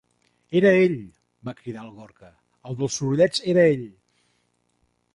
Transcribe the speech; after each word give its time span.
Era 0.61 0.71
ell! 0.85 0.95
—va 1.11 1.55
cridar 1.59 1.85
el 1.89 1.93
Gorka— 1.99 2.33
El 2.71 2.81
dels 2.83 2.99
sorollets 3.01 3.47
era 3.57 3.71
ell! 3.79 3.89